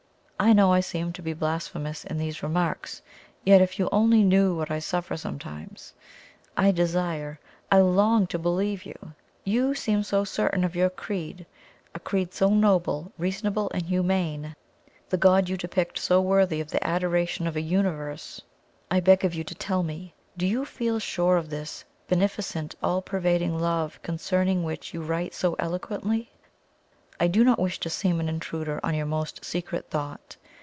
I 0.43 0.53
know 0.53 0.73
I 0.73 0.79
seem 0.79 1.13
to 1.13 1.21
be 1.21 1.33
blasphemous 1.33 2.03
in 2.03 2.17
these 2.17 2.41
remarks, 2.41 3.03
yet 3.43 3.61
if 3.61 3.77
you 3.77 3.87
only 3.91 4.23
knew 4.23 4.55
what 4.55 4.71
I 4.71 4.79
suffer 4.79 5.15
sometimes! 5.15 5.93
I 6.57 6.71
desire, 6.71 7.39
I 7.71 7.77
LONG 7.81 8.25
to 8.25 8.39
believe. 8.39 8.87
YOU 9.43 9.75
seem 9.75 10.01
so 10.01 10.23
certain 10.23 10.63
of 10.63 10.75
your 10.75 10.89
Creed 10.89 11.45
a 11.93 11.99
Creed 11.99 12.33
so 12.33 12.49
noble, 12.49 13.11
reasonable 13.19 13.69
and 13.71 13.83
humane 13.83 14.55
the 15.09 15.15
God 15.17 15.47
you 15.47 15.57
depict 15.57 15.99
so 15.99 16.19
worthy 16.19 16.59
of 16.59 16.71
the 16.71 16.83
adoration 16.85 17.45
of 17.45 17.55
a 17.55 17.61
Universe. 17.61 18.41
I 18.89 18.99
BEG 18.99 19.23
of 19.23 19.35
you 19.35 19.43
to 19.43 19.53
tell 19.53 19.83
me 19.83 20.15
DO 20.37 20.47
you 20.47 20.65
feel 20.65 20.97
sure 20.97 21.37
of 21.37 21.51
this 21.51 21.85
beneficent 22.07 22.73
all 22.81 23.03
pervading 23.03 23.59
Love 23.59 23.99
concerning 24.01 24.63
which 24.63 24.91
you 24.91 25.03
write 25.03 25.35
so 25.35 25.55
eloquently? 25.59 26.31
I 27.19 27.27
do 27.27 27.43
not 27.43 27.59
wish 27.59 27.79
to 27.81 27.89
seem 27.91 28.19
an 28.19 28.27
intruder 28.27 28.79
on 28.83 28.95
your 28.95 29.05
most 29.05 29.45
secret 29.45 29.91
thought. 29.91 30.37